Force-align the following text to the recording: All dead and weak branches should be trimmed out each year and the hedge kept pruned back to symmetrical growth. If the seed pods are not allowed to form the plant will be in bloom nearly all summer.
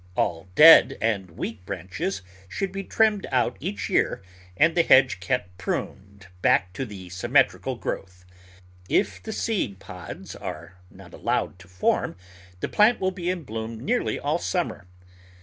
All 0.15 0.49
dead 0.55 0.97
and 0.99 1.29
weak 1.29 1.63
branches 1.63 2.23
should 2.49 2.71
be 2.71 2.83
trimmed 2.83 3.27
out 3.31 3.55
each 3.59 3.87
year 3.87 4.23
and 4.57 4.73
the 4.75 4.81
hedge 4.81 5.19
kept 5.19 5.55
pruned 5.59 6.25
back 6.41 6.73
to 6.73 7.09
symmetrical 7.11 7.75
growth. 7.75 8.25
If 8.89 9.21
the 9.21 9.31
seed 9.31 9.77
pods 9.77 10.35
are 10.35 10.79
not 10.89 11.13
allowed 11.13 11.59
to 11.59 11.67
form 11.67 12.15
the 12.61 12.67
plant 12.67 12.99
will 12.99 13.11
be 13.11 13.29
in 13.29 13.43
bloom 13.43 13.79
nearly 13.79 14.17
all 14.17 14.39
summer. 14.39 14.87